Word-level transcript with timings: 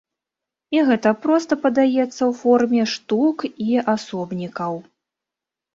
І 0.75 0.81
гэта 0.87 1.11
проста 1.25 1.53
падаецца 1.65 1.99
ў 1.99 2.31
форме 2.41 2.83
штук 2.95 3.37
і 3.53 3.69
асобнікаў. 3.99 4.73